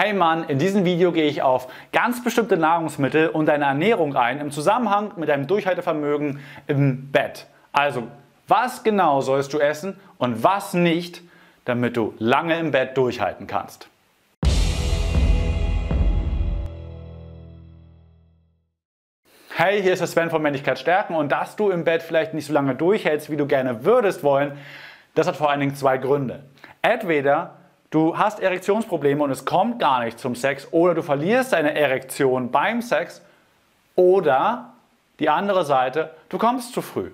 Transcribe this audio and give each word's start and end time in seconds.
Hey 0.00 0.12
Mann, 0.12 0.44
in 0.44 0.60
diesem 0.60 0.84
Video 0.84 1.10
gehe 1.10 1.26
ich 1.26 1.42
auf 1.42 1.66
ganz 1.90 2.22
bestimmte 2.22 2.56
Nahrungsmittel 2.56 3.30
und 3.30 3.46
deine 3.46 3.64
Ernährung 3.64 4.14
ein 4.14 4.38
im 4.38 4.52
Zusammenhang 4.52 5.10
mit 5.16 5.28
deinem 5.28 5.48
Durchhaltevermögen 5.48 6.38
im 6.68 7.10
Bett. 7.10 7.48
Also, 7.72 8.04
was 8.46 8.84
genau 8.84 9.22
sollst 9.22 9.52
du 9.54 9.58
essen 9.58 9.98
und 10.16 10.44
was 10.44 10.72
nicht, 10.72 11.20
damit 11.64 11.96
du 11.96 12.14
lange 12.20 12.56
im 12.60 12.70
Bett 12.70 12.96
durchhalten 12.96 13.48
kannst. 13.48 13.88
Hey, 19.56 19.82
hier 19.82 19.94
ist 19.94 19.98
der 19.98 20.06
Sven 20.06 20.30
von 20.30 20.40
Männlichkeit 20.40 20.78
stärken 20.78 21.16
und 21.16 21.32
dass 21.32 21.56
du 21.56 21.70
im 21.70 21.82
Bett 21.82 22.04
vielleicht 22.04 22.34
nicht 22.34 22.46
so 22.46 22.52
lange 22.52 22.76
durchhältst, 22.76 23.30
wie 23.30 23.36
du 23.36 23.46
gerne 23.46 23.84
würdest 23.84 24.22
wollen, 24.22 24.52
das 25.16 25.26
hat 25.26 25.34
vor 25.34 25.50
allen 25.50 25.58
Dingen 25.58 25.74
zwei 25.74 25.98
Gründe. 25.98 26.44
Entweder 26.82 27.57
du 27.90 28.16
hast 28.16 28.40
Erektionsprobleme 28.40 29.22
und 29.22 29.30
es 29.30 29.44
kommt 29.44 29.78
gar 29.78 30.04
nicht 30.04 30.18
zum 30.18 30.34
Sex 30.34 30.68
oder 30.72 30.94
du 30.94 31.02
verlierst 31.02 31.52
deine 31.52 31.74
Erektion 31.74 32.50
beim 32.50 32.82
Sex 32.82 33.22
oder 33.96 34.74
die 35.18 35.28
andere 35.28 35.64
Seite, 35.64 36.10
du 36.28 36.38
kommst 36.38 36.72
zu 36.72 36.82
früh. 36.82 37.10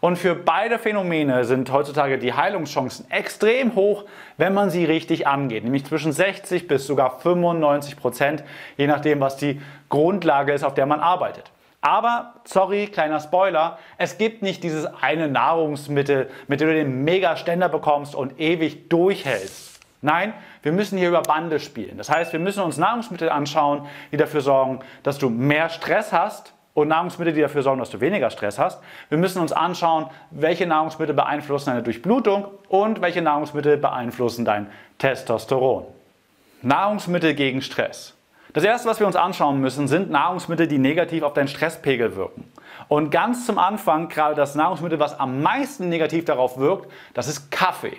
Und 0.00 0.16
für 0.16 0.34
beide 0.34 0.78
Phänomene 0.78 1.44
sind 1.46 1.72
heutzutage 1.72 2.18
die 2.18 2.34
Heilungschancen 2.34 3.10
extrem 3.10 3.74
hoch, 3.74 4.04
wenn 4.36 4.52
man 4.52 4.68
sie 4.68 4.84
richtig 4.84 5.26
angeht, 5.26 5.64
nämlich 5.64 5.86
zwischen 5.86 6.12
60 6.12 6.68
bis 6.68 6.86
sogar 6.86 7.20
95 7.20 7.96
Prozent, 7.96 8.44
je 8.76 8.86
nachdem, 8.86 9.20
was 9.20 9.38
die 9.38 9.62
Grundlage 9.88 10.52
ist, 10.52 10.62
auf 10.62 10.74
der 10.74 10.84
man 10.84 11.00
arbeitet. 11.00 11.50
Aber, 11.80 12.34
sorry, 12.44 12.86
kleiner 12.88 13.20
Spoiler, 13.20 13.78
es 13.96 14.18
gibt 14.18 14.42
nicht 14.42 14.62
dieses 14.62 14.86
eine 15.02 15.28
Nahrungsmittel, 15.28 16.30
mit 16.48 16.60
dem 16.60 16.68
du 16.68 16.74
den 16.74 17.04
Mega-Ständer 17.04 17.68
bekommst 17.68 18.14
und 18.14 18.38
ewig 18.38 18.88
durchhältst. 18.90 19.73
Nein, 20.04 20.34
wir 20.62 20.72
müssen 20.72 20.98
hier 20.98 21.08
über 21.08 21.22
Bande 21.22 21.58
spielen. 21.58 21.96
Das 21.96 22.10
heißt, 22.10 22.34
wir 22.34 22.38
müssen 22.38 22.62
uns 22.62 22.76
Nahrungsmittel 22.76 23.30
anschauen, 23.30 23.86
die 24.12 24.18
dafür 24.18 24.42
sorgen, 24.42 24.80
dass 25.02 25.16
du 25.16 25.30
mehr 25.30 25.70
Stress 25.70 26.12
hast 26.12 26.52
und 26.74 26.88
Nahrungsmittel, 26.88 27.32
die 27.32 27.40
dafür 27.40 27.62
sorgen, 27.62 27.80
dass 27.80 27.88
du 27.88 28.02
weniger 28.02 28.28
Stress 28.28 28.58
hast. 28.58 28.82
Wir 29.08 29.16
müssen 29.16 29.40
uns 29.40 29.52
anschauen, 29.52 30.10
welche 30.30 30.66
Nahrungsmittel 30.66 31.14
beeinflussen 31.14 31.70
deine 31.70 31.82
Durchblutung 31.82 32.48
und 32.68 33.00
welche 33.00 33.22
Nahrungsmittel 33.22 33.78
beeinflussen 33.78 34.44
dein 34.44 34.66
Testosteron. 34.98 35.86
Nahrungsmittel 36.60 37.32
gegen 37.32 37.62
Stress. 37.62 38.14
Das 38.52 38.62
erste, 38.62 38.86
was 38.90 39.00
wir 39.00 39.06
uns 39.06 39.16
anschauen 39.16 39.58
müssen, 39.58 39.88
sind 39.88 40.10
Nahrungsmittel, 40.10 40.68
die 40.68 40.78
negativ 40.78 41.22
auf 41.22 41.32
deinen 41.32 41.48
Stresspegel 41.48 42.14
wirken. 42.14 42.52
Und 42.88 43.08
ganz 43.10 43.46
zum 43.46 43.56
Anfang, 43.56 44.10
gerade 44.10 44.34
das 44.34 44.54
Nahrungsmittel, 44.54 45.00
was 45.00 45.18
am 45.18 45.40
meisten 45.40 45.88
negativ 45.88 46.26
darauf 46.26 46.58
wirkt, 46.58 46.92
das 47.14 47.26
ist 47.26 47.50
Kaffee. 47.50 47.96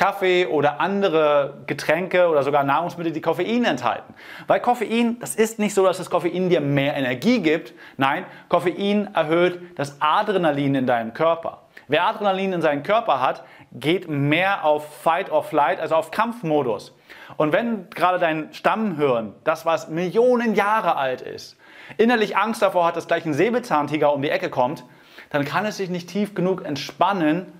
Kaffee 0.00 0.46
oder 0.46 0.80
andere 0.80 1.58
Getränke 1.66 2.28
oder 2.28 2.42
sogar 2.42 2.64
Nahrungsmittel, 2.64 3.12
die 3.12 3.20
Koffein 3.20 3.66
enthalten. 3.66 4.14
Weil 4.46 4.58
Koffein, 4.60 5.18
das 5.20 5.34
ist 5.34 5.58
nicht 5.58 5.74
so, 5.74 5.84
dass 5.84 5.98
das 5.98 6.08
Koffein 6.08 6.48
dir 6.48 6.62
mehr 6.62 6.96
Energie 6.96 7.42
gibt. 7.42 7.74
Nein, 7.98 8.24
Koffein 8.48 9.14
erhöht 9.14 9.60
das 9.78 10.00
Adrenalin 10.00 10.74
in 10.74 10.86
deinem 10.86 11.12
Körper. 11.12 11.64
Wer 11.86 12.06
Adrenalin 12.06 12.54
in 12.54 12.62
seinem 12.62 12.82
Körper 12.82 13.20
hat, 13.20 13.44
geht 13.72 14.08
mehr 14.08 14.64
auf 14.64 15.02
Fight 15.02 15.30
or 15.30 15.42
Flight, 15.42 15.78
also 15.80 15.96
auf 15.96 16.10
Kampfmodus. 16.10 16.96
Und 17.36 17.52
wenn 17.52 17.90
gerade 17.90 18.18
dein 18.18 18.54
Stammhirn, 18.54 19.34
das 19.44 19.66
was 19.66 19.88
Millionen 19.88 20.54
Jahre 20.54 20.96
alt 20.96 21.20
ist, 21.20 21.58
innerlich 21.98 22.38
Angst 22.38 22.62
davor 22.62 22.86
hat, 22.86 22.96
dass 22.96 23.06
gleich 23.06 23.26
ein 23.26 23.34
Säbelzahntiger 23.34 24.14
um 24.14 24.22
die 24.22 24.30
Ecke 24.30 24.48
kommt, 24.48 24.82
dann 25.28 25.44
kann 25.44 25.66
es 25.66 25.76
sich 25.76 25.90
nicht 25.90 26.08
tief 26.08 26.34
genug 26.34 26.64
entspannen, 26.64 27.52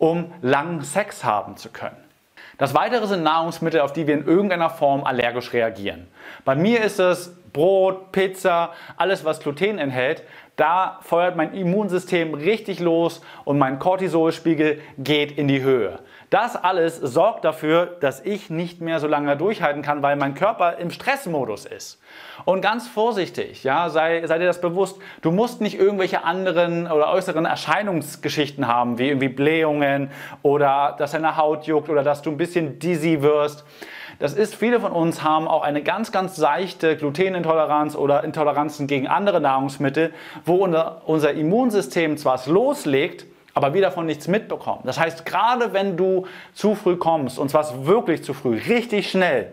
um 0.00 0.32
langen 0.40 0.82
Sex 0.82 1.22
haben 1.24 1.56
zu 1.56 1.68
können. 1.68 1.96
Das 2.58 2.74
weitere 2.74 3.06
sind 3.06 3.22
Nahrungsmittel, 3.22 3.80
auf 3.80 3.92
die 3.92 4.06
wir 4.06 4.14
in 4.14 4.26
irgendeiner 4.26 4.70
Form 4.70 5.04
allergisch 5.04 5.52
reagieren. 5.52 6.08
Bei 6.44 6.54
mir 6.54 6.82
ist 6.82 6.98
es 6.98 7.36
Brot, 7.52 8.10
Pizza, 8.12 8.72
alles 8.96 9.24
was 9.24 9.40
Gluten 9.40 9.78
enthält. 9.78 10.22
Da 10.60 10.98
feuert 11.00 11.36
mein 11.36 11.54
Immunsystem 11.54 12.34
richtig 12.34 12.80
los 12.80 13.22
und 13.46 13.56
mein 13.56 13.78
Cortisolspiegel 13.78 14.78
geht 14.98 15.38
in 15.38 15.48
die 15.48 15.62
Höhe. 15.62 16.00
Das 16.28 16.54
alles 16.54 16.96
sorgt 16.98 17.46
dafür, 17.46 17.96
dass 18.00 18.20
ich 18.20 18.50
nicht 18.50 18.82
mehr 18.82 19.00
so 19.00 19.06
lange 19.06 19.38
durchhalten 19.38 19.80
kann, 19.80 20.02
weil 20.02 20.16
mein 20.16 20.34
Körper 20.34 20.76
im 20.76 20.90
Stressmodus 20.90 21.64
ist. 21.64 21.98
Und 22.44 22.60
ganz 22.60 22.86
vorsichtig, 22.88 23.64
ja, 23.64 23.88
sei, 23.88 24.26
sei 24.26 24.38
dir 24.38 24.44
das 24.44 24.60
bewusst, 24.60 24.98
du 25.22 25.30
musst 25.30 25.62
nicht 25.62 25.80
irgendwelche 25.80 26.24
anderen 26.24 26.90
oder 26.90 27.10
äußeren 27.10 27.46
Erscheinungsgeschichten 27.46 28.68
haben, 28.68 28.98
wie 28.98 29.08
irgendwie 29.08 29.30
Blähungen 29.30 30.10
oder 30.42 30.94
dass 30.98 31.12
deine 31.12 31.38
Haut 31.38 31.64
juckt 31.68 31.88
oder 31.88 32.02
dass 32.02 32.20
du 32.20 32.30
ein 32.30 32.36
bisschen 32.36 32.78
dizzy 32.78 33.22
wirst. 33.22 33.64
Das 34.20 34.34
ist, 34.34 34.54
viele 34.54 34.80
von 34.80 34.92
uns 34.92 35.22
haben 35.22 35.48
auch 35.48 35.62
eine 35.62 35.82
ganz, 35.82 36.12
ganz 36.12 36.36
seichte 36.36 36.94
Glutenintoleranz 36.94 37.96
oder 37.96 38.22
Intoleranzen 38.22 38.86
gegen 38.86 39.08
andere 39.08 39.40
Nahrungsmittel, 39.40 40.12
wo 40.44 40.56
unser, 40.56 41.32
Immunsystem 41.32 42.18
zwar 42.18 42.34
es 42.34 42.44
loslegt, 42.44 43.24
aber 43.54 43.72
wir 43.72 43.80
davon 43.80 44.04
nichts 44.04 44.28
mitbekommen. 44.28 44.82
Das 44.84 45.00
heißt, 45.00 45.24
gerade 45.24 45.72
wenn 45.72 45.96
du 45.96 46.26
zu 46.52 46.74
früh 46.74 46.96
kommst, 46.96 47.38
und 47.38 47.48
zwar 47.48 47.86
wirklich 47.86 48.22
zu 48.22 48.34
früh, 48.34 48.58
richtig 48.68 49.10
schnell, 49.10 49.52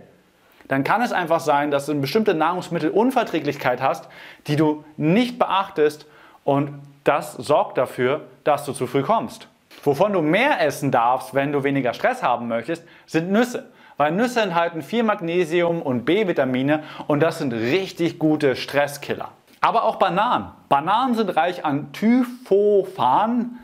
dann 0.68 0.84
kann 0.84 1.02
es 1.02 1.14
einfach 1.14 1.40
sein, 1.40 1.72
dass 1.72 1.86
du 1.86 1.94
eine 1.94 2.02
bestimmte 2.02 2.34
Nahrungsmittelunverträglichkeit 2.34 3.82
hast, 3.82 4.10
die 4.48 4.58
du 4.58 4.84
nicht 4.98 5.40
beachtest 5.40 6.08
und 6.44 6.74
das 7.06 7.36
sorgt 7.36 7.78
dafür, 7.78 8.26
dass 8.44 8.66
du 8.66 8.74
zu 8.74 8.86
früh 8.86 9.02
kommst. 9.02 9.48
Wovon 9.84 10.12
du 10.12 10.22
mehr 10.22 10.60
essen 10.60 10.92
darfst, 10.92 11.34
wenn 11.34 11.54
du 11.54 11.64
weniger 11.64 11.94
Stress 11.94 12.22
haben 12.22 12.50
möchtest, 12.50 12.84
sind 13.06 13.32
Nüsse. 13.32 13.68
Weil 13.98 14.12
Nüsse 14.12 14.42
enthalten 14.42 14.82
viel 14.82 15.04
Magnesium 15.04 15.82
und 15.82 16.06
B-Vitamine 16.06 16.84
und 17.08 17.20
das 17.20 17.40
sind 17.40 17.52
richtig 17.52 18.20
gute 18.20 18.56
Stresskiller. 18.56 19.30
Aber 19.60 19.84
auch 19.84 19.96
Bananen. 19.98 20.52
Bananen 20.70 21.16
sind 21.16 21.36
reich 21.36 21.66
an 21.66 21.92
Typophan, 21.92 23.58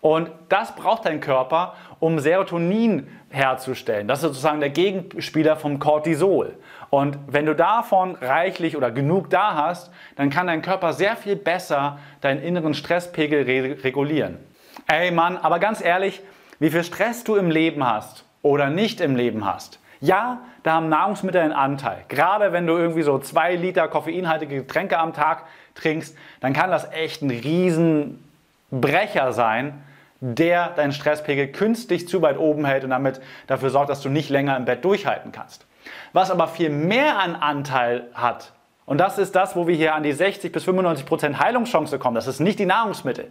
und 0.00 0.30
das 0.48 0.74
braucht 0.74 1.04
dein 1.04 1.20
Körper, 1.20 1.74
um 1.98 2.18
Serotonin 2.18 3.06
herzustellen. 3.28 4.08
Das 4.08 4.20
ist 4.20 4.28
sozusagen 4.28 4.60
der 4.60 4.70
Gegenspieler 4.70 5.56
vom 5.56 5.78
Cortisol. 5.78 6.56
Und 6.88 7.18
wenn 7.26 7.44
du 7.44 7.54
davon 7.54 8.16
reichlich 8.16 8.76
oder 8.76 8.90
genug 8.90 9.28
da 9.28 9.54
hast, 9.54 9.92
dann 10.16 10.30
kann 10.30 10.46
dein 10.46 10.62
Körper 10.62 10.94
sehr 10.94 11.16
viel 11.16 11.36
besser 11.36 11.98
deinen 12.22 12.42
inneren 12.42 12.72
Stresspegel 12.72 13.42
re 13.42 13.84
regulieren. 13.84 14.38
Ey 14.86 15.10
Mann, 15.10 15.36
aber 15.36 15.58
ganz 15.58 15.84
ehrlich, 15.84 16.22
wie 16.58 16.70
viel 16.70 16.82
Stress 16.82 17.22
du 17.22 17.36
im 17.36 17.50
Leben 17.50 17.86
hast 17.86 18.24
oder 18.42 18.70
nicht 18.70 19.00
im 19.00 19.16
Leben 19.16 19.44
hast. 19.44 19.78
Ja, 20.00 20.40
da 20.62 20.74
haben 20.74 20.88
Nahrungsmittel 20.88 21.42
einen 21.42 21.52
Anteil. 21.52 22.04
Gerade 22.08 22.52
wenn 22.52 22.66
du 22.66 22.76
irgendwie 22.76 23.02
so 23.02 23.18
zwei 23.18 23.54
Liter 23.54 23.86
koffeinhaltige 23.88 24.62
Getränke 24.62 24.98
am 24.98 25.12
Tag 25.12 25.44
trinkst, 25.74 26.16
dann 26.40 26.52
kann 26.52 26.70
das 26.70 26.90
echt 26.90 27.22
ein 27.22 27.30
Riesenbrecher 27.30 29.32
sein, 29.32 29.82
der 30.20 30.70
deinen 30.70 30.92
Stresspegel 30.92 31.48
künstlich 31.48 32.08
zu 32.08 32.22
weit 32.22 32.38
oben 32.38 32.64
hält 32.64 32.84
und 32.84 32.90
damit 32.90 33.20
dafür 33.46 33.70
sorgt, 33.70 33.90
dass 33.90 34.00
du 34.00 34.08
nicht 34.08 34.30
länger 34.30 34.56
im 34.56 34.64
Bett 34.64 34.84
durchhalten 34.84 35.32
kannst. 35.32 35.66
Was 36.12 36.30
aber 36.30 36.48
viel 36.48 36.70
mehr 36.70 37.18
an 37.18 37.34
Anteil 37.34 38.08
hat, 38.14 38.52
und 38.90 38.98
das 38.98 39.18
ist 39.18 39.36
das, 39.36 39.54
wo 39.54 39.68
wir 39.68 39.76
hier 39.76 39.94
an 39.94 40.02
die 40.02 40.10
60 40.10 40.50
bis 40.50 40.64
95 40.64 41.06
Prozent 41.06 41.38
Heilungschance 41.38 41.96
kommen. 42.00 42.16
Das 42.16 42.26
ist 42.26 42.40
nicht 42.40 42.58
die 42.58 42.66
Nahrungsmittel. 42.66 43.28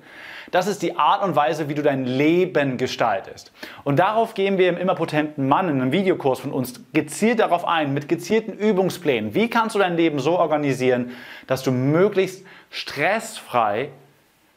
Das 0.51 0.67
ist 0.67 0.81
die 0.81 0.95
Art 0.95 1.21
und 1.21 1.35
Weise, 1.35 1.67
wie 1.67 1.73
du 1.73 1.81
dein 1.81 2.05
Leben 2.05 2.77
gestaltest. 2.77 3.51
Und 3.83 3.99
darauf 3.99 4.35
gehen 4.35 4.57
wir 4.57 4.69
im 4.69 4.77
immerpotenten 4.77 5.49
Mann 5.49 5.67
in 5.67 5.81
einem 5.81 5.91
Videokurs 5.91 6.39
von 6.39 6.53
uns 6.53 6.79
gezielt 6.93 7.39
darauf 7.39 7.67
ein, 7.67 7.93
mit 7.93 8.07
gezielten 8.07 8.53
Übungsplänen. 8.53 9.35
Wie 9.35 9.49
kannst 9.49 9.75
du 9.75 9.79
dein 9.79 9.97
Leben 9.97 10.19
so 10.19 10.39
organisieren, 10.39 11.11
dass 11.45 11.61
du 11.61 11.71
möglichst 11.71 12.45
stressfrei 12.69 13.89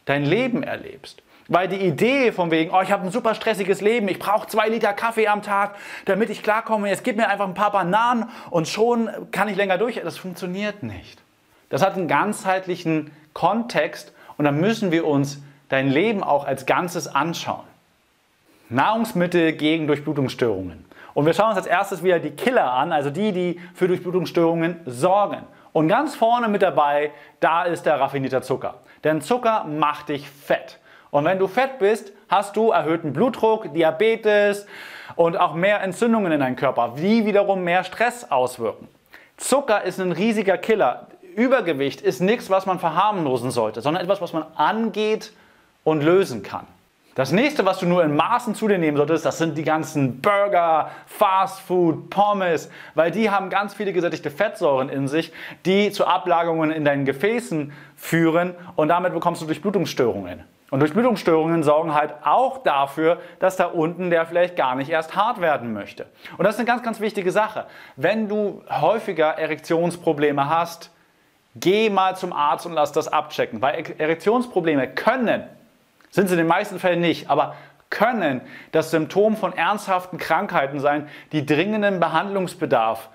dein 0.05 0.25
Leben 0.25 0.63
erlebst? 0.63 1.21
Weil 1.49 1.69
die 1.69 1.77
Idee 1.77 2.33
von 2.33 2.51
wegen, 2.51 2.73
oh, 2.73 2.81
ich 2.83 2.93
habe 2.93 3.05
ein 3.05 3.11
super 3.11 3.35
stressiges 3.35 3.81
Leben, 3.81 4.09
ich 4.09 4.19
brauche 4.19 4.47
zwei 4.47 4.69
Liter 4.69 4.93
Kaffee 4.93 5.27
am 5.29 5.43
Tag, 5.43 5.75
damit 6.05 6.31
ich 6.31 6.43
klarkomme, 6.43 6.89
jetzt 6.89 7.05
gib 7.05 7.17
mir 7.17 7.29
einfach 7.29 7.47
ein 7.47 7.55
paar 7.55 7.73
Bananen 7.73 8.31
und 8.51 8.69
schon 8.69 9.11
kann 9.33 9.49
ich 9.49 9.57
länger 9.57 9.79
durch, 9.79 10.01
das 10.03 10.19
funktioniert 10.19 10.83
nicht. 10.83 11.21
Das 11.69 11.83
hat 11.83 11.95
einen 11.95 12.07
ganzheitlichen 12.07 13.11
Kontext 13.33 14.13
und 14.37 14.45
da 14.45 14.53
müssen 14.53 14.93
wir 14.93 15.07
uns 15.07 15.43
dein 15.69 15.89
Leben 15.89 16.23
auch 16.23 16.45
als 16.45 16.67
Ganzes 16.67 17.09
anschauen. 17.09 17.65
Nahrungsmittel 18.69 19.53
gegen 19.53 19.87
Durchblutungsstörungen. 19.87 20.85
Und 21.15 21.27
wir 21.27 21.35
schauen 21.35 21.49
uns 21.49 21.59
als 21.59 21.67
erstes 21.67 22.03
wieder 22.03 22.19
die 22.19 22.31
Killer 22.31 22.73
an, 22.73 22.93
also 22.93 23.11
die, 23.11 23.33
die 23.33 23.61
für 23.75 23.89
Durchblutungsstörungen 23.89 24.81
sorgen. 24.87 25.43
Und 25.73 25.89
ganz 25.89 26.15
vorne 26.15 26.49
mit 26.49 26.63
dabei, 26.63 27.11
da 27.41 27.65
ist 27.65 27.85
der 27.85 28.01
raffinierte 28.01 28.43
Zucker. 28.43 28.75
Denn 29.05 29.21
Zucker 29.21 29.65
macht 29.65 30.09
dich 30.09 30.29
fett. 30.29 30.79
Und 31.13 31.27
wenn 31.27 31.39
du 31.39 31.47
fett 31.47 31.79
bist, 31.79 32.11
hast 32.31 32.57
du 32.57 32.71
erhöhten 32.71 33.13
Blutdruck, 33.13 33.75
Diabetes 33.75 34.67
und 35.15 35.37
auch 35.37 35.53
mehr 35.53 35.83
Entzündungen 35.83 36.33
in 36.33 36.41
deinem 36.41 36.57
Körper, 36.57 36.95
die 36.97 37.27
wiederum 37.27 37.63
mehr 37.65 37.85
Stress 37.85 38.31
auswirken. 38.31 38.89
Zucker 39.37 39.83
ist 39.83 40.01
ein 40.01 40.13
riesiger 40.13 40.57
Killer. 40.57 41.09
Übergewicht 41.37 42.01
ist 42.01 42.21
nichts, 42.21 42.49
was 42.49 42.65
man 42.65 42.79
verharmlosen 42.79 43.51
sollte, 43.51 43.83
sondern 43.83 44.03
etwas, 44.03 44.23
was 44.23 44.33
man 44.33 44.47
angeht 44.57 45.35
und 45.85 46.03
lösen 46.03 46.43
kann. 46.43 46.67
Das 47.15 47.31
nächste, 47.31 47.67
was 47.67 47.79
du 47.79 47.85
nur 47.85 48.03
in 48.03 48.17
Maßen 48.17 48.55
zu 48.55 48.67
dir 48.67 48.79
nehmen 48.79 48.97
solltest, 48.97 49.27
das 49.27 49.37
sind 49.37 49.59
die 49.59 49.65
ganzen 49.65 50.23
Burger, 50.23 50.93
Fast 51.05 51.61
Food, 51.61 52.09
Pommes, 52.09 52.71
weil 52.95 53.11
die 53.11 53.29
haben 53.29 53.51
ganz 53.51 53.75
viele 53.75 53.93
gesättigte 53.93 54.31
Fettsäuren 54.31 54.89
in 54.89 55.09
sich, 55.09 55.31
die 55.67 55.93
zu 55.93 56.07
Ablagerungen 56.07 56.71
in 56.71 56.87
deinen 56.87 57.05
Gefäßen 57.05 57.75
führen 57.97 58.55
und 58.77 58.89
damit 58.89 59.13
bekommst 59.13 59.43
du 59.43 59.47
Durchblutungsstörungen. 59.47 60.45
Und 60.73 60.81
Durchblutungsstörungen 60.81 61.63
sorgen 61.63 61.93
halt 61.93 62.15
auch 62.25 62.63
dafür, 62.63 63.21
dass 63.41 63.57
da 63.57 63.67
unten 63.67 64.09
der 64.09 64.25
vielleicht 64.25 64.57
gar 64.57 64.75
nicht 64.75 64.89
erst 64.89 65.15
hart 65.15 65.39
werden 65.43 65.75
möchte. 65.75 66.07
Und 66.39 66.47
das 66.47 66.55
ist 66.55 66.61
eine 66.61 66.67
ganz, 66.67 66.83
ganz 66.83 66.99
wichtige 66.99 67.31
Sache. 67.31 67.67
Wenn 67.97 68.27
du 68.27 68.63
häufiger 68.71 69.39
Erektionsprobleme 69.39 70.49
hast, 70.49 70.91
geh 71.57 71.91
mal 71.91 72.17
zum 72.17 72.33
Arzt 72.33 72.65
und 72.65 72.73
lass 72.73 72.91
das 72.91 73.07
abchecken, 73.07 73.61
weil 73.61 73.85
Erektionsprobleme 73.99 74.89
können 74.89 75.45
sind 76.11 76.29
sie 76.29 76.35
in 76.35 76.39
den 76.39 76.47
meisten 76.47 76.79
Fällen 76.79 77.03
nicht, 77.03 77.29
aber 77.29 77.55
können 77.91 78.41
das 78.71 78.91
Symptom 78.91 79.37
von 79.37 79.53
ernsthaften 79.53 80.17
Krankheiten 80.17 80.81
sein, 80.81 81.07
die 81.33 81.45
dringenden 81.45 82.01
Behandlungsbedarf 82.01 83.11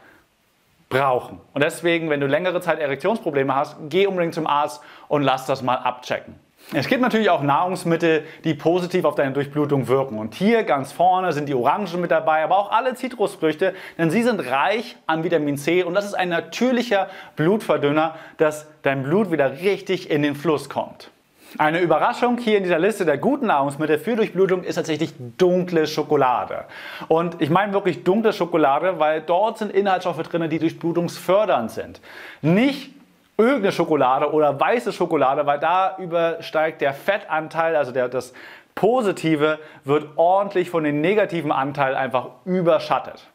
brauchen. 0.89 1.41
Und 1.55 1.63
deswegen, 1.63 2.11
wenn 2.11 2.19
du 2.19 2.27
längere 2.27 2.61
Zeit 2.61 2.77
Erektionsprobleme 2.77 3.55
hast, 3.55 3.77
geh 3.89 4.05
unbedingt 4.05 4.35
zum 4.35 4.45
Arzt 4.45 4.79
und 5.07 5.23
lass 5.23 5.47
das 5.47 5.63
mal 5.63 5.77
abchecken. 5.77 6.35
Es 6.73 6.87
gibt 6.87 7.01
natürlich 7.01 7.29
auch 7.29 7.43
Nahrungsmittel, 7.43 8.25
die 8.43 8.53
positiv 8.53 9.05
auf 9.05 9.15
deine 9.15 9.31
Durchblutung 9.31 9.87
wirken. 9.87 10.19
Und 10.19 10.35
hier 10.35 10.63
ganz 10.63 10.91
vorne 10.91 11.31
sind 11.31 11.47
die 11.47 11.53
Orangen 11.53 12.01
mit 12.01 12.11
dabei, 12.11 12.43
aber 12.43 12.57
auch 12.57 12.71
alle 12.71 12.93
Zitrusfrüchte, 12.93 13.73
denn 13.97 14.11
sie 14.11 14.21
sind 14.21 14.41
reich 14.41 14.97
an 15.07 15.23
Vitamin 15.23 15.57
C 15.57 15.83
und 15.83 15.93
das 15.93 16.03
ist 16.03 16.13
ein 16.13 16.27
natürlicher 16.27 17.07
Blutverdünner, 17.37 18.15
dass 18.37 18.67
dein 18.81 19.03
Blut 19.03 19.31
wieder 19.31 19.61
richtig 19.61 20.09
in 20.09 20.23
den 20.23 20.35
Fluss 20.35 20.67
kommt. 20.67 21.09
Eine 21.57 21.79
Überraschung 21.79 22.37
hier 22.37 22.57
in 22.57 22.63
dieser 22.63 22.79
Liste 22.79 23.05
der 23.05 23.17
guten 23.17 23.47
Nahrungsmittel 23.47 23.97
für 23.97 24.17
Durchblutung 24.17 24.63
ist 24.63 24.75
tatsächlich 24.75 25.13
dunkle 25.37 25.87
Schokolade. 25.87 26.65
Und 27.07 27.41
ich 27.41 27.49
meine 27.49 27.71
wirklich 27.71 28.03
dunkle 28.03 28.33
Schokolade, 28.33 28.99
weil 28.99 29.21
dort 29.21 29.57
sind 29.57 29.71
Inhaltsstoffe 29.71 30.21
drin, 30.23 30.49
die 30.49 30.59
durchblutungsfördernd 30.59 31.71
sind. 31.71 32.01
Nicht 32.41 32.91
irgendeine 33.37 33.71
Schokolade 33.71 34.31
oder 34.33 34.59
weiße 34.59 34.91
Schokolade, 34.91 35.45
weil 35.45 35.59
da 35.59 35.97
übersteigt 35.97 36.81
der 36.81 36.93
Fettanteil, 36.93 37.75
also 37.75 37.91
der, 37.91 38.09
das 38.09 38.33
Positive, 38.75 39.59
wird 39.83 40.09
ordentlich 40.15 40.69
von 40.69 40.83
dem 40.83 41.01
negativen 41.01 41.51
Anteil 41.51 41.95
einfach 41.95 42.29
überschattet. 42.45 43.27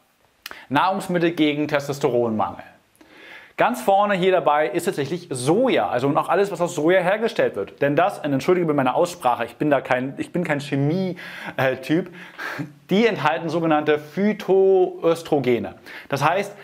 Nahrungsmittel 0.69 1.31
gegen 1.31 1.67
Testosteronmangel. 1.67 2.63
Ganz 3.55 3.81
vorne 3.81 4.15
hier 4.15 4.31
dabei 4.31 4.67
ist 4.67 4.85
tatsächlich 4.85 5.27
Soja, 5.29 5.87
also 5.87 6.07
und 6.07 6.17
auch 6.17 6.27
alles, 6.27 6.51
was 6.51 6.59
aus 6.59 6.73
Soja 6.73 7.01
hergestellt 7.01 7.55
wird. 7.55 7.83
Denn 7.83 7.95
das, 7.95 8.17
entschuldige 8.17 8.65
mir 8.65 8.73
meine 8.73 8.95
Aussprache, 8.95 9.45
ich 9.45 9.57
bin 9.57 9.69
da 9.69 9.79
kein, 9.79 10.15
ich 10.17 10.31
bin 10.31 10.43
kein 10.43 10.59
Chemie-Typ, 10.59 12.09
die 12.89 13.05
enthalten 13.05 13.49
sogenannte 13.49 13.99
Phytoöstrogene. 13.99 15.75
Das 16.09 16.27
heißt, 16.27 16.55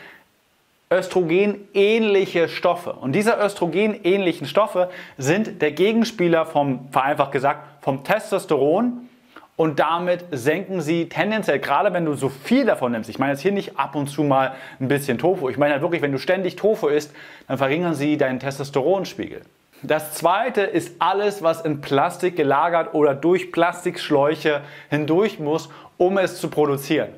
Östrogen-ähnliche 0.91 2.49
Stoffe. 2.49 2.93
Und 2.93 3.13
diese 3.13 3.35
Östrogen-ähnlichen 3.35 4.47
Stoffe 4.47 4.89
sind 5.19 5.61
der 5.61 5.71
Gegenspieler 5.71 6.47
vom, 6.47 6.89
vereinfacht 6.91 7.31
gesagt, 7.31 7.83
vom 7.83 8.03
Testosteron 8.03 9.07
und 9.55 9.79
damit 9.79 10.25
senken 10.31 10.81
sie 10.81 11.07
tendenziell, 11.07 11.59
gerade 11.59 11.93
wenn 11.93 12.05
du 12.05 12.15
so 12.15 12.29
viel 12.29 12.65
davon 12.65 12.93
nimmst, 12.93 13.09
ich 13.09 13.19
meine 13.19 13.33
jetzt 13.33 13.41
hier 13.41 13.51
nicht 13.51 13.77
ab 13.77 13.93
und 13.93 14.07
zu 14.07 14.23
mal 14.23 14.53
ein 14.79 14.87
bisschen 14.87 15.19
Tofu, 15.19 15.49
ich 15.49 15.57
meine 15.57 15.73
halt 15.73 15.83
wirklich, 15.83 16.01
wenn 16.01 16.11
du 16.11 16.17
ständig 16.17 16.55
Tofu 16.55 16.87
isst, 16.87 17.13
dann 17.47 17.57
verringern 17.59 17.93
sie 17.93 18.17
deinen 18.17 18.39
Testosteronspiegel. 18.39 19.41
Das 19.83 20.13
zweite 20.13 20.61
ist 20.61 20.95
alles, 20.99 21.43
was 21.43 21.61
in 21.61 21.81
Plastik 21.81 22.35
gelagert 22.35 22.93
oder 22.93 23.13
durch 23.13 23.51
Plastikschläuche 23.51 24.61
hindurch 24.89 25.39
muss, 25.39 25.69
um 25.97 26.17
es 26.17 26.39
zu 26.39 26.49
produzieren. 26.49 27.09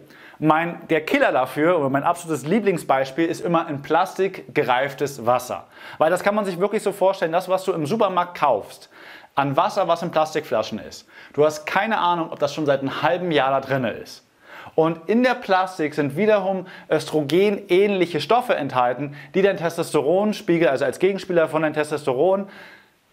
Mein, 0.44 0.88
der 0.88 1.06
Killer 1.06 1.32
dafür, 1.32 1.78
oder 1.78 1.92
mein 1.92 2.04
absolutes 2.04 2.48
Lieblingsbeispiel, 2.48 3.28
ist 3.28 3.42
immer 3.42 3.70
in 3.70 3.84
Plastik 3.84 4.56
gereiftes 4.56 5.28
Wasser. 5.28 5.68
Weil 6.00 6.10
das 6.10 6.24
kann 6.24 6.34
man 6.34 6.46
sich 6.46 6.60
wirklich 6.60 6.82
so 6.82 6.92
vorstellen, 6.92 7.32
das, 7.32 7.48
was 7.48 7.64
du 7.64 7.74
im 7.74 7.86
Supermarkt 7.86 8.40
kaufst, 8.40 8.90
an 9.36 9.56
Wasser, 9.56 9.88
was 9.88 10.02
in 10.02 10.10
Plastikflaschen 10.10 10.80
ist. 10.80 11.08
Du 11.34 11.46
hast 11.46 11.68
keine 11.68 12.00
Ahnung, 12.00 12.32
ob 12.32 12.40
das 12.40 12.56
schon 12.56 12.66
seit 12.66 12.80
einem 12.80 13.04
halben 13.04 13.30
Jahr 13.30 13.52
da 13.52 13.62
drin 13.62 13.84
ist. 13.84 14.28
Und 14.74 15.08
in 15.08 15.22
der 15.22 15.36
Plastik 15.36 15.94
sind 15.94 16.18
wiederum 16.18 16.66
Östrogen-ähnliche 16.90 18.20
Stoffe 18.20 18.56
enthalten, 18.56 19.16
die 19.36 19.44
den 19.44 19.58
Testosteronspiegel, 19.58 20.68
also 20.68 20.86
als 20.86 20.98
Gegenspieler 20.98 21.50
von 21.50 21.62
den 21.62 21.74
Testosteron, 21.74 22.50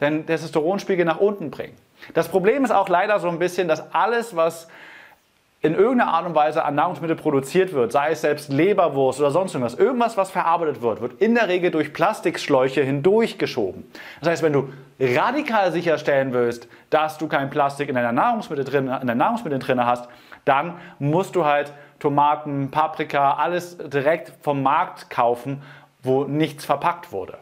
den 0.00 0.24
Testosteronspiegel 0.24 1.04
nach 1.04 1.20
unten 1.20 1.50
bringen. 1.50 1.76
Das 2.14 2.28
Problem 2.28 2.64
ist 2.64 2.70
auch 2.70 2.88
leider 2.88 3.20
so 3.20 3.28
ein 3.28 3.38
bisschen, 3.38 3.68
dass 3.68 3.92
alles, 3.92 4.34
was 4.34 4.68
in 5.60 5.74
irgendeiner 5.74 6.12
Art 6.12 6.24
und 6.24 6.36
Weise 6.36 6.64
an 6.64 6.76
Nahrungsmittel 6.76 7.16
produziert 7.16 7.72
wird, 7.72 7.90
sei 7.90 8.12
es 8.12 8.20
selbst 8.20 8.52
Leberwurst 8.52 9.18
oder 9.18 9.32
sonst 9.32 9.54
irgendwas, 9.54 9.74
irgendwas, 9.74 10.16
was 10.16 10.30
verarbeitet 10.30 10.82
wird, 10.82 11.00
wird 11.00 11.20
in 11.20 11.34
der 11.34 11.48
Regel 11.48 11.72
durch 11.72 11.92
Plastikschläuche 11.92 12.82
hindurchgeschoben. 12.82 13.84
Das 14.20 14.28
heißt, 14.28 14.42
wenn 14.44 14.52
du 14.52 14.68
radikal 15.00 15.72
sicherstellen 15.72 16.32
willst, 16.32 16.68
dass 16.90 17.18
du 17.18 17.26
kein 17.26 17.50
Plastik 17.50 17.88
in 17.88 17.96
deiner 17.96 18.12
Nahrungsmittel 18.12 18.64
drin, 18.64 18.86
in 18.86 19.08
deinen 19.08 19.18
Nahrungsmitteln 19.18 19.60
drin 19.60 19.84
hast, 19.84 20.08
dann 20.44 20.74
musst 21.00 21.34
du 21.34 21.44
halt 21.44 21.72
Tomaten, 21.98 22.70
Paprika, 22.70 23.34
alles 23.34 23.76
direkt 23.78 24.32
vom 24.42 24.62
Markt 24.62 25.10
kaufen, 25.10 25.62
wo 26.04 26.22
nichts 26.22 26.64
verpackt 26.64 27.10
wurde. 27.10 27.36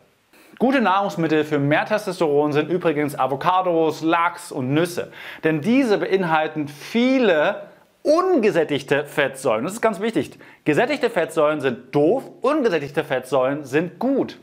Gute 0.59 0.81
Nahrungsmittel 0.81 1.45
für 1.45 1.59
mehr 1.59 1.85
Testosteron 1.85 2.55
sind 2.55 2.71
übrigens 2.71 3.19
Avocados, 3.19 4.01
Lachs 4.01 4.51
und 4.51 4.73
Nüsse, 4.73 5.12
denn 5.45 5.61
diese 5.61 5.99
beinhalten 5.99 6.67
viele 6.67 7.66
ungesättigte 8.06 9.05
Fettsäuren. 9.05 9.64
Das 9.64 9.73
ist 9.73 9.81
ganz 9.81 10.00
wichtig. 10.00 10.38
Gesättigte 10.64 11.11
Fettsäuren 11.11 11.61
sind 11.61 11.94
doof, 11.94 12.23
ungesättigte 12.41 13.03
Fettsäuren 13.03 13.64
sind 13.64 13.99
gut. 13.99 14.38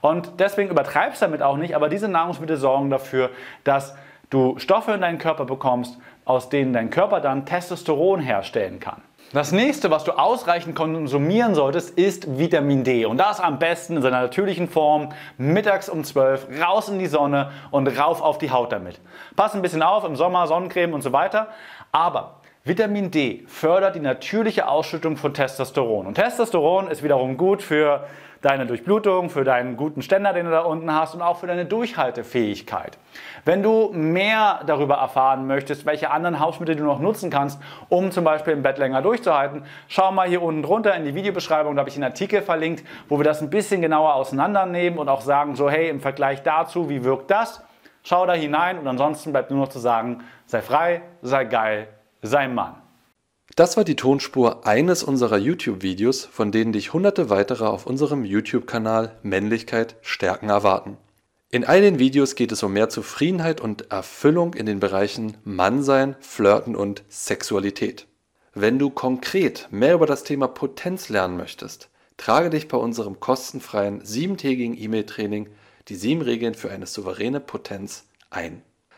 Und 0.00 0.38
deswegen 0.38 0.70
übertreibst 0.70 1.20
du 1.20 1.26
damit 1.26 1.42
auch 1.42 1.56
nicht, 1.56 1.74
aber 1.74 1.88
diese 1.88 2.06
Nahrungsmittel 2.08 2.56
sorgen 2.56 2.90
dafür, 2.90 3.30
dass 3.64 3.96
du 4.30 4.56
Stoffe 4.58 4.92
in 4.92 5.00
deinen 5.00 5.18
Körper 5.18 5.44
bekommst, 5.46 5.98
aus 6.24 6.48
denen 6.48 6.72
dein 6.72 6.90
Körper 6.90 7.20
dann 7.20 7.44
Testosteron 7.44 8.20
herstellen 8.20 8.78
kann. 8.78 9.02
Das 9.32 9.52
nächste, 9.52 9.90
was 9.90 10.04
du 10.04 10.12
ausreichend 10.12 10.74
konsumieren 10.74 11.54
solltest, 11.54 11.98
ist 11.98 12.38
Vitamin 12.38 12.82
D. 12.82 13.04
Und 13.04 13.18
das 13.18 13.40
am 13.40 13.58
besten 13.58 13.96
in 13.96 14.02
seiner 14.02 14.22
natürlichen 14.22 14.68
Form, 14.68 15.10
mittags 15.36 15.90
um 15.90 16.02
12, 16.02 16.48
raus 16.62 16.88
in 16.88 16.98
die 16.98 17.08
Sonne 17.08 17.50
und 17.70 17.88
rauf 17.98 18.22
auf 18.22 18.38
die 18.38 18.50
Haut 18.50 18.72
damit. 18.72 19.00
Pass 19.36 19.54
ein 19.54 19.60
bisschen 19.60 19.82
auf, 19.82 20.04
im 20.04 20.16
Sommer 20.16 20.46
Sonnencreme 20.46 20.94
und 20.94 21.02
so 21.02 21.12
weiter. 21.12 21.48
Aber 21.92 22.37
Vitamin 22.64 23.10
D 23.10 23.44
fördert 23.46 23.94
die 23.94 24.00
natürliche 24.00 24.68
Ausschüttung 24.68 25.16
von 25.16 25.32
Testosteron. 25.32 26.06
Und 26.06 26.14
Testosteron 26.14 26.88
ist 26.88 27.02
wiederum 27.02 27.36
gut 27.36 27.62
für 27.62 28.04
deine 28.42 28.66
Durchblutung, 28.66 29.30
für 29.30 29.44
deinen 29.44 29.76
guten 29.76 30.02
Ständer, 30.02 30.32
den 30.32 30.44
du 30.44 30.52
da 30.52 30.60
unten 30.60 30.92
hast 30.92 31.14
und 31.14 31.22
auch 31.22 31.38
für 31.38 31.46
deine 31.46 31.64
Durchhaltefähigkeit. 31.64 32.98
Wenn 33.44 33.62
du 33.62 33.90
mehr 33.92 34.60
darüber 34.66 34.96
erfahren 34.96 35.46
möchtest, 35.46 35.86
welche 35.86 36.10
anderen 36.10 36.38
Hausmittel 36.38 36.76
du 36.76 36.84
noch 36.84 37.00
nutzen 37.00 37.30
kannst, 37.30 37.60
um 37.88 38.10
zum 38.10 38.24
Beispiel 38.24 38.52
im 38.52 38.62
Bett 38.62 38.78
länger 38.78 39.02
durchzuhalten, 39.02 39.64
schau 39.88 40.12
mal 40.12 40.28
hier 40.28 40.42
unten 40.42 40.62
drunter 40.62 40.94
in 40.94 41.04
die 41.04 41.14
Videobeschreibung, 41.14 41.74
da 41.74 41.80
habe 41.80 41.90
ich 41.90 41.96
einen 41.96 42.04
Artikel 42.04 42.42
verlinkt, 42.42 42.84
wo 43.08 43.18
wir 43.18 43.24
das 43.24 43.40
ein 43.40 43.50
bisschen 43.50 43.80
genauer 43.80 44.14
auseinandernehmen 44.14 44.98
und 44.98 45.08
auch 45.08 45.22
sagen, 45.22 45.56
so 45.56 45.68
hey, 45.68 45.88
im 45.88 46.00
Vergleich 46.00 46.42
dazu, 46.42 46.88
wie 46.88 47.02
wirkt 47.02 47.30
das? 47.30 47.64
Schau 48.04 48.24
da 48.26 48.34
hinein 48.34 48.78
und 48.78 48.86
ansonsten 48.86 49.32
bleibt 49.32 49.50
nur 49.50 49.60
noch 49.60 49.68
zu 49.68 49.80
sagen, 49.80 50.22
sei 50.46 50.62
frei, 50.62 51.02
sei 51.22 51.44
geil, 51.44 51.88
sein 52.22 52.54
Mann. 52.54 52.76
Das 53.56 53.76
war 53.76 53.84
die 53.84 53.96
Tonspur 53.96 54.66
eines 54.66 55.02
unserer 55.02 55.38
YouTube-Videos, 55.38 56.26
von 56.26 56.52
denen 56.52 56.72
dich 56.72 56.92
hunderte 56.92 57.30
weitere 57.30 57.64
auf 57.64 57.86
unserem 57.86 58.24
YouTube-Kanal 58.24 59.18
Männlichkeit 59.22 59.96
stärken 60.02 60.48
erwarten. 60.48 60.96
In 61.50 61.64
all 61.64 61.80
den 61.80 61.98
Videos 61.98 62.34
geht 62.34 62.52
es 62.52 62.62
um 62.62 62.74
mehr 62.74 62.90
Zufriedenheit 62.90 63.60
und 63.60 63.90
Erfüllung 63.90 64.52
in 64.52 64.66
den 64.66 64.80
Bereichen 64.80 65.38
Mannsein, 65.44 66.14
Flirten 66.20 66.76
und 66.76 67.02
Sexualität. 67.08 68.06
Wenn 68.52 68.78
du 68.78 68.90
konkret 68.90 69.66
mehr 69.70 69.94
über 69.94 70.06
das 70.06 70.24
Thema 70.24 70.46
Potenz 70.46 71.08
lernen 71.08 71.38
möchtest, 71.38 71.88
trage 72.18 72.50
dich 72.50 72.68
bei 72.68 72.76
unserem 72.76 73.18
kostenfreien 73.18 74.04
siebentägigen 74.04 74.76
E-Mail-Training 74.78 75.48
Die 75.88 75.94
sieben 75.94 76.20
Regeln 76.20 76.54
für 76.54 76.70
eine 76.70 76.86
souveräne 76.86 77.40
Potenz 77.40 78.04
ein. 78.28 78.62